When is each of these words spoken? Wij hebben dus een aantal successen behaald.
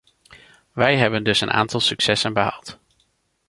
Wij 0.71 0.97
hebben 0.97 1.23
dus 1.23 1.41
een 1.41 1.51
aantal 1.51 1.79
successen 1.79 2.33
behaald. 2.33 2.77